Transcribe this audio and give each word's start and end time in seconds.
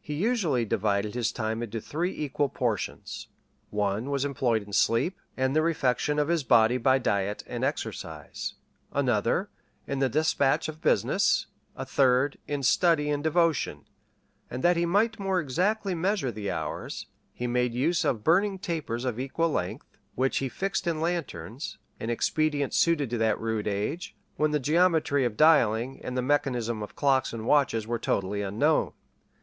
He 0.00 0.14
usually 0.14 0.64
divided 0.64 1.14
his 1.14 1.32
time 1.32 1.62
into 1.62 1.82
three 1.82 2.12
equal 2.18 2.48
portions: 2.48 3.28
one 3.68 4.08
was 4.08 4.24
employed 4.24 4.62
in 4.62 4.72
sleep, 4.72 5.18
and 5.36 5.54
the 5.54 5.60
refection 5.60 6.18
of 6.18 6.28
his 6.28 6.42
body 6.44 6.78
by 6.78 6.96
diet 6.96 7.44
and 7.46 7.62
exercise; 7.62 8.54
another, 8.90 9.50
in 9.86 9.98
the 9.98 10.08
despatch 10.08 10.66
of 10.70 10.80
business; 10.80 11.46
a 11.76 11.84
third, 11.84 12.38
in 12.48 12.62
study 12.62 13.10
and 13.10 13.22
devotion; 13.22 13.84
and 14.50 14.62
that 14.64 14.78
he 14.78 14.86
might 14.86 15.20
more 15.20 15.38
exactly 15.38 15.94
measure 15.94 16.32
the 16.32 16.50
hours, 16.50 17.06
he 17.34 17.46
made 17.46 17.74
use 17.74 18.02
of 18.02 18.24
burning 18.24 18.58
tapers 18.58 19.04
of 19.04 19.20
equal 19.20 19.50
length, 19.50 19.98
which 20.14 20.38
he 20.38 20.48
fixed 20.48 20.86
in 20.86 21.02
lanterns,[*] 21.02 21.76
an 22.00 22.08
expedient 22.08 22.72
suited 22.72 23.10
to 23.10 23.18
that 23.18 23.38
rude 23.38 23.68
age, 23.68 24.16
when 24.36 24.52
the 24.52 24.58
geometry 24.58 25.26
of 25.26 25.36
dialling, 25.36 26.00
and 26.02 26.16
the 26.16 26.22
mechanism 26.22 26.82
of 26.82 26.96
clocks 26.96 27.34
and 27.34 27.44
watches, 27.46 27.86
were 27.86 27.98
totally 27.98 28.40
unknown. 28.40 28.92